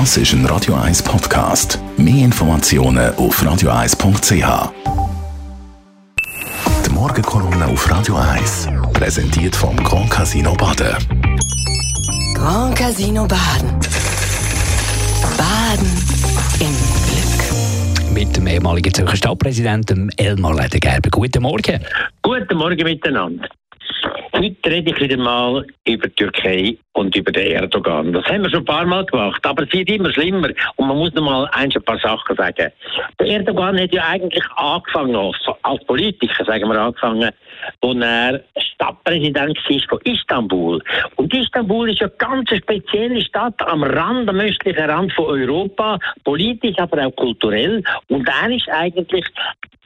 Das 0.00 0.16
ist 0.16 0.32
ein 0.32 0.44
Radio 0.46 0.74
1 0.74 1.04
Podcast. 1.04 1.78
Mehr 1.96 2.24
Informationen 2.24 3.14
auf 3.14 3.40
radio1.ch. 3.40 4.72
Die 6.84 6.90
Morgenkolumne 6.90 7.66
auf 7.66 7.88
Radio 7.88 8.16
1 8.16 8.70
präsentiert 8.92 9.54
vom 9.54 9.76
Grand 9.76 10.10
Casino 10.10 10.52
Baden. 10.54 10.96
Grand 12.34 12.74
Casino 12.74 13.24
Baden. 13.24 13.70
Baden 15.38 15.92
im 16.58 16.74
Glück. 17.06 18.12
mit 18.12 18.36
dem 18.36 18.48
ehemaligen 18.48 18.92
Zürcher 18.92 19.16
Stadtpräsidenten 19.16 20.10
Elmar 20.16 20.56
Ledergerber. 20.60 21.08
Guten 21.10 21.44
Morgen. 21.44 21.80
Guten 22.20 22.58
Morgen 22.58 22.82
miteinander. 22.82 23.48
Heute 24.36 24.68
rede 24.68 24.90
ich 24.90 25.00
wieder 25.00 25.16
mal 25.16 25.64
über 25.86 26.08
die 26.08 26.14
Türkei 26.16 26.76
und 26.94 27.14
über 27.14 27.30
den 27.30 27.52
Erdogan. 27.52 28.12
Das 28.12 28.24
haben 28.24 28.42
wir 28.42 28.50
schon 28.50 28.60
ein 28.60 28.64
paar 28.64 28.84
Mal 28.84 29.06
gemacht, 29.06 29.46
aber 29.46 29.62
es 29.62 29.72
wird 29.72 29.88
immer 29.88 30.12
schlimmer. 30.12 30.48
Und 30.74 30.88
man 30.88 30.96
muss 30.96 31.14
noch 31.14 31.22
mal 31.22 31.48
ein 31.52 31.70
paar 31.70 32.00
Sachen 32.00 32.34
sagen. 32.34 32.72
Der 33.20 33.26
Erdogan 33.28 33.78
hat 33.78 33.94
ja 33.94 34.08
eigentlich 34.08 34.44
angefangen, 34.56 35.14
als, 35.62 35.84
Politiker, 35.86 36.44
sagen 36.44 36.68
wir 36.68 36.80
angefangen, 36.80 37.30
als 37.80 37.96
er 38.00 38.40
Stadtpräsident 38.74 39.56
war 39.56 39.80
von 39.88 40.00
Istanbul. 40.02 40.82
Und 41.14 41.32
Istanbul 41.32 41.90
ist 41.90 42.00
ja 42.00 42.08
eine 42.08 42.16
ganz 42.18 42.50
spezielle 42.50 43.20
Stadt 43.20 43.54
am 43.62 43.84
Rand, 43.84 44.28
am 44.28 44.40
östlichen 44.40 44.90
Rand 44.90 45.12
von 45.12 45.26
Europa, 45.26 45.96
politisch, 46.24 46.76
aber 46.78 47.06
auch 47.06 47.14
kulturell. 47.14 47.84
Und 48.08 48.28
er 48.28 48.50
ist 48.50 48.68
eigentlich 48.68 49.26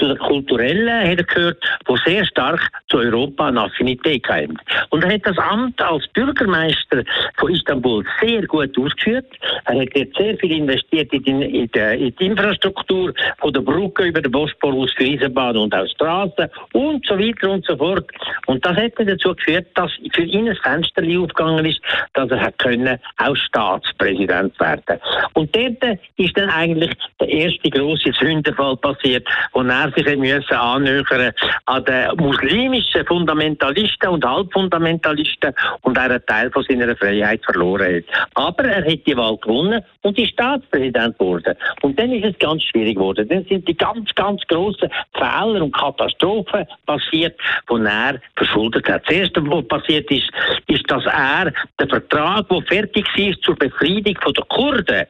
zu 0.00 0.08
der 0.08 0.16
kulturellen 0.16 1.10
hat 1.10 1.18
er 1.18 1.24
gehört, 1.24 1.64
wo 1.84 1.96
sehr 1.98 2.24
stark 2.24 2.60
zu 2.88 2.98
Europa 2.98 3.48
eine 3.48 3.62
Affinität 3.62 4.26
haben. 4.28 4.58
Und 4.88 5.04
er 5.04 5.12
hat 5.14 5.26
das 5.26 5.38
Amt 5.38 5.80
als 5.82 6.06
Bürgermeister 6.08 7.04
von 7.36 7.52
Istanbul 7.52 8.04
sehr 8.20 8.46
gut 8.46 8.76
ausgeführt. 8.78 9.26
Er 9.66 9.82
hat 9.82 9.94
jetzt 9.94 10.16
sehr 10.16 10.36
viel 10.38 10.52
investiert 10.52 11.12
in 11.12 11.22
die, 11.22 11.30
in 11.30 11.70
die, 11.70 12.06
in 12.06 12.16
die 12.16 12.26
Infrastruktur 12.26 13.12
von 13.38 13.52
der 13.52 13.60
Brücke 13.60 14.04
über 14.04 14.22
den 14.22 14.32
Bosporus 14.32 14.92
für 14.94 15.04
Eisenbahn 15.04 15.56
und 15.56 15.74
auch 15.74 15.86
Straßen 15.86 16.48
und 16.72 17.06
so 17.06 17.18
weiter 17.18 17.50
und 17.50 17.64
so 17.66 17.76
fort. 17.76 18.06
Und 18.46 18.64
das 18.64 18.76
hat 18.76 18.92
dazu 18.96 19.34
geführt, 19.34 19.66
dass 19.74 19.92
für 20.14 20.22
ihn 20.22 20.48
ein 20.48 20.56
Fenster 20.56 21.02
aufgegangen 21.02 21.66
ist, 21.66 21.80
dass 22.14 22.30
er 22.30 22.52
können 22.52 22.98
auch 23.18 23.36
Staatspräsident 23.36 24.58
werden. 24.58 25.00
Und 25.34 25.54
dort 25.54 25.98
ist 26.16 26.36
dann 26.36 26.48
eigentlich 26.48 26.92
der 27.20 27.28
erste 27.28 27.68
große 27.68 28.12
Sündenfall 28.18 28.76
passiert, 28.78 29.28
wo 29.52 29.60
er 29.60 29.89
sich 29.96 30.16
müssen 30.16 30.54
annähern 30.54 31.32
an 31.66 31.84
den 31.84 32.16
muslimischen 32.16 33.06
Fundamentalisten 33.06 34.08
und 34.08 34.24
Halbfundamentalisten 34.24 35.54
und 35.82 35.96
er 35.96 36.04
einen 36.04 36.26
Teil 36.26 36.50
von 36.50 36.64
seiner 36.68 36.96
Freiheit 36.96 37.44
verloren 37.44 37.96
hat. 37.96 38.04
Aber 38.34 38.64
er 38.64 38.84
hat 38.84 39.06
die 39.06 39.16
Wahl 39.16 39.36
gewonnen 39.38 39.82
und 40.02 40.18
ist 40.18 40.32
Staatspräsident 40.32 41.18
geworden. 41.18 41.54
Und 41.82 41.98
dann 41.98 42.12
ist 42.12 42.24
es 42.24 42.38
ganz 42.38 42.62
schwierig 42.62 42.96
geworden. 42.96 43.28
Dann 43.28 43.44
sind 43.44 43.66
die 43.66 43.76
ganz, 43.76 44.14
ganz 44.14 44.42
grossen 44.48 44.90
Fehler 45.14 45.62
und 45.62 45.74
Katastrophen 45.74 46.66
passiert, 46.86 47.38
die 47.70 47.84
er 47.84 48.20
verschuldet 48.36 48.88
hat. 48.88 49.02
Das 49.06 49.14
Erste, 49.14 49.42
was 49.50 49.68
passiert 49.68 50.10
ist, 50.10 50.30
ist, 50.66 50.90
dass 50.90 51.04
er 51.06 51.52
den 51.78 51.88
Vertrag, 51.88 52.48
der 52.48 52.62
fertig 52.62 53.06
war 53.16 53.40
zur 53.42 53.56
Befriedung 53.56 54.16
der 54.36 54.44
Kurden, 54.44 55.06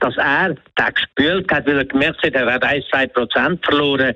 dass 0.00 0.16
er 0.16 0.54
den 0.54 0.94
gespült 0.94 1.50
hat, 1.52 1.66
weil 1.66 1.78
er 1.78 1.84
gemerkt 1.84 2.22
hat, 2.24 2.34
er 2.34 2.52
hat 2.52 2.64
1, 2.64 2.84
2 2.90 3.06
Prozent 3.08 3.64
verloren 3.64 4.14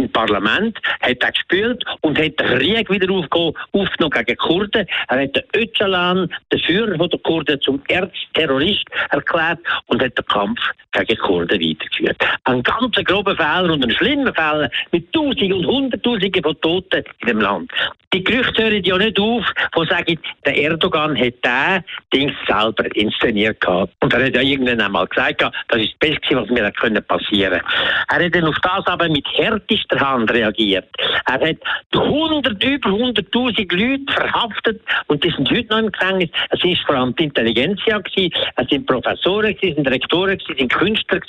im 0.00 0.12
Parlament, 0.12 0.78
hat 1.00 1.22
er 1.22 1.32
gespült 1.32 1.84
und 2.00 2.18
hat 2.18 2.38
den 2.38 2.58
Krieg 2.58 2.90
wieder 2.90 3.12
aufgenommen 3.12 4.24
gegen 4.26 4.36
Kurden. 4.36 4.86
Er 5.08 5.22
hat 5.22 5.36
den 5.36 5.42
Öcalan, 5.54 6.32
den 6.52 6.60
Führer 6.60 7.08
der 7.08 7.18
Kurden, 7.20 7.60
zum 7.60 7.82
Erzterrorist 7.88 8.84
erklärt 9.10 9.58
und 9.86 10.02
hat 10.02 10.16
den 10.16 10.26
Kampf 10.26 10.60
gegen 10.92 11.20
Kurden 11.20 11.60
weitergeführt. 11.60 12.16
Ein 12.44 12.62
ganz 12.62 12.96
grober 13.04 13.36
Fehler 13.36 13.72
und 13.72 13.84
ein 13.84 13.90
schlimmer 13.92 14.34
Fehler 14.34 14.70
mit 14.92 15.12
Tausenden 15.12 15.52
und 15.52 15.66
Hunderttausenden 15.66 16.42
von 16.42 16.60
Toten 16.60 17.04
in 17.20 17.26
dem 17.28 17.40
Land. 17.40 17.70
Die 18.12 18.24
Gerüchte 18.24 18.64
hören 18.64 18.82
ja 18.82 18.98
nicht 18.98 19.20
auf, 19.20 19.44
die 19.76 19.86
sagen, 19.86 20.18
der 20.44 20.56
Erdogan 20.56 21.16
hat 21.16 21.34
diesen 21.44 21.84
Ding 22.12 22.36
selber 22.44 22.84
inszeniert 22.96 23.60
gehabt. 23.60 23.94
Und 24.00 24.12
er 24.12 24.26
hat 24.26 24.34
ja 24.34 24.40
irgendwann 24.40 24.80
einmal 24.80 25.06
gesagt, 25.06 25.42
das 25.42 25.80
ist 25.80 25.92
das 25.92 26.10
Beste, 26.10 26.36
was 26.36 26.48
mir 26.50 27.00
passieren 27.02 27.60
können. 27.60 27.62
Er 28.08 28.24
hat 28.24 28.34
dann 28.34 28.44
auf 28.46 28.56
das 28.62 28.86
aber 28.86 29.08
mit 29.08 29.24
Hand 29.98 30.30
reagiert. 30.32 30.88
Er 31.26 31.40
hat 31.40 31.56
100, 31.92 32.62
über 32.62 32.90
100.000 32.90 33.74
Leute 33.74 34.12
verhaftet 34.12 34.80
und 35.06 35.24
die 35.24 35.30
sind 35.30 35.50
heute 35.50 35.68
noch 35.68 35.78
im 35.78 35.92
Gefängnis. 35.92 36.30
Es 36.50 36.64
ist 36.64 36.82
vor 36.86 36.96
allem 36.96 37.14
die 37.16 37.24
Intelligenzia 37.24 37.98
gewesen, 37.98 38.32
es 38.56 38.68
sind 38.68 38.86
Professoren 38.86 39.54
gewesen, 39.54 39.76
sind 39.76 39.88
Rektoren 39.88 40.38
gewesen, 40.38 40.58
sind 40.58 40.72
Künstler. 40.72 41.20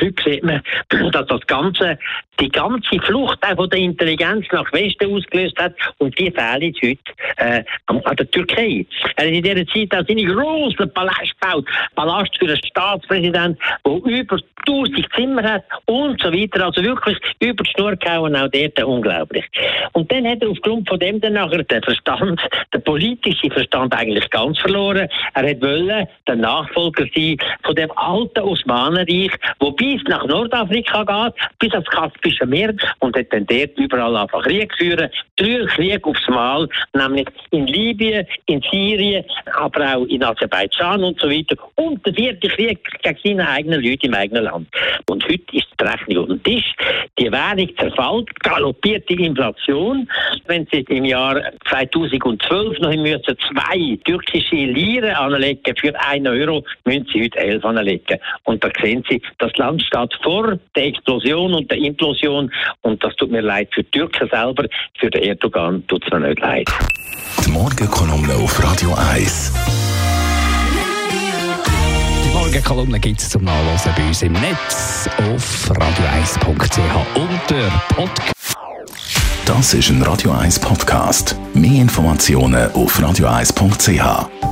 Heute 0.00 0.22
sieht 0.24 0.42
man, 0.42 0.62
dass 1.12 1.26
das 1.26 1.46
Ganze, 1.46 1.98
die 2.40 2.48
ganze 2.48 2.98
Flucht 3.00 3.38
von 3.44 3.70
der 3.70 3.78
Intelligenz 3.78 4.46
nach 4.52 4.72
Westen 4.72 5.14
ausgelöst 5.14 5.58
hat 5.58 5.74
und 5.98 6.18
die 6.18 6.30
fehlen 6.30 6.74
heute 6.82 6.98
äh, 7.36 7.62
an 7.86 8.16
der 8.16 8.30
Türkei. 8.30 8.86
Er 9.16 9.26
hat 9.26 9.32
in 9.32 9.42
dieser 9.42 9.66
Zeit 9.66 9.94
auch 9.94 10.06
seine 10.06 10.24
grossen 10.24 10.92
Palast 10.92 11.40
gebaut. 11.40 11.68
Palast 11.94 12.36
für 12.38 12.46
einen 12.46 12.64
Staatspräsident, 12.64 13.58
der 13.84 13.92
über 14.04 14.38
1000 14.66 15.06
Zimmer 15.14 15.42
hat 15.42 15.64
und 15.86 16.20
so 16.22 16.32
weiter. 16.32 16.64
Also 16.64 16.82
wirklich 16.82 17.18
über 17.40 17.62
die 17.62 17.70
Schnur 17.70 17.96
gehauen, 18.00 18.36
auch 18.36 18.48
dort 18.48 18.82
unglaublich. 18.82 19.44
Und 19.92 20.10
dann 20.12 20.26
hat 20.26 20.42
er 20.42 20.50
aufgrund 20.50 20.88
von 20.88 20.98
dem 20.98 21.20
dann 21.20 21.34
nachher 21.34 21.62
den 21.62 21.82
Verstand, 21.82 22.40
den 22.74 22.82
politischen 22.82 23.50
Verstand 23.50 23.94
eigentlich 23.94 24.28
ganz 24.30 24.58
verloren. 24.58 25.08
Er 25.34 25.50
hat 25.50 25.62
wollen 25.62 26.06
der 26.26 26.36
Nachfolger 26.36 27.06
sein 27.14 27.36
von 27.62 27.74
dem 27.74 27.90
alten 27.96 28.40
Osmanenreich, 28.40 29.32
wo 29.58 29.70
bis 29.70 30.02
nach 30.04 30.24
Nordafrika 30.26 31.04
geht, 31.04 31.34
bis 31.58 31.74
aufs 31.74 31.90
Kaspische 31.90 32.46
Meer 32.46 32.74
und 32.98 33.16
hat 33.16 33.26
dann 33.30 33.46
dort 33.46 33.78
überall 33.78 34.16
einfach 34.16 34.42
Krieg 34.42 34.74
führen. 34.76 35.10
Drei 35.40 35.64
Kriege 35.74 36.04
aufs 36.04 36.28
Mal, 36.28 36.68
nämlich 36.92 37.26
in 37.50 37.66
Libyen, 37.66 38.26
in 38.44 38.60
Syrien, 38.70 39.24
aber 39.54 39.96
auch 39.96 40.04
in 40.04 40.22
Aserbaidschan 40.22 41.02
und 41.02 41.18
so 41.18 41.30
weiter. 41.30 41.56
Und 41.76 42.04
der 42.04 42.12
vierte 42.12 42.46
Krieg 42.48 42.78
gegen 43.02 43.18
seine 43.24 43.48
eigenen 43.48 43.82
Leute 43.82 44.06
im 44.06 44.12
eigenen 44.12 44.44
Land. 44.44 44.68
Und 45.08 45.24
heute 45.24 45.44
ist 45.52 45.66
die 45.80 45.84
Rechnung 45.84 46.24
auf 46.24 46.28
dem 46.28 46.42
Tisch. 46.42 46.74
Die 47.18 47.32
Währung 47.32 47.70
zerfällt, 47.78 48.40
galoppiert 48.40 49.08
die 49.08 49.24
Inflation. 49.24 50.06
Wenn 50.46 50.66
Sie 50.70 50.80
im 50.90 51.06
Jahr 51.06 51.40
2012 51.70 52.78
noch 52.80 52.94
müssen 52.96 53.36
zwei 53.50 53.98
türkische 54.04 54.56
Liren 54.56 55.14
anlegen 55.14 55.74
für 55.76 55.98
einen 56.00 56.26
Euro, 56.26 56.62
müssen 56.84 57.06
Sie 57.14 57.24
heute 57.24 57.38
elf 57.38 57.64
anlegen. 57.64 58.18
Und 58.44 58.62
da 58.62 58.68
sehen 58.82 59.02
Sie, 59.08 59.22
das 59.38 59.56
Land 59.56 59.82
steht 59.82 60.14
vor 60.22 60.58
der 60.76 60.84
Explosion 60.84 61.54
und 61.54 61.70
der 61.70 61.78
Implosion. 61.78 62.52
Und 62.82 63.02
das 63.02 63.16
tut 63.16 63.30
mir 63.30 63.40
leid 63.40 63.68
für 63.72 63.82
die 63.84 63.90
Türken 63.90 64.28
selber, 64.28 64.66
für 64.98 65.08
den 65.08 65.29
Erdogan 65.30 65.86
tut 65.86 66.04
es 66.04 66.12
mir 66.12 66.20
nicht 66.28 66.40
leid. 66.40 66.68
Die 67.44 67.50
Morgenkolumne 67.50 68.34
auf 68.34 68.62
Radio 68.62 68.92
1. 69.12 69.52
Die 72.24 72.34
Morgenkolumne 72.34 72.98
gibt 72.98 73.20
es 73.20 73.30
zum 73.30 73.44
Nachlesen 73.44 73.92
bei 73.96 74.08
uns 74.08 74.22
im 74.22 74.32
Netz 74.32 75.08
auf 75.32 75.70
radio1.ch 75.70 76.80
unter 77.14 77.82
Podcast. 77.94 78.56
Das 79.46 79.72
ist 79.74 79.90
ein 79.90 80.02
Radio 80.02 80.32
1 80.32 80.58
Podcast. 80.58 81.36
Mehr 81.54 81.82
Informationen 81.82 82.70
auf 82.72 82.98
radio1.ch. 82.98 84.49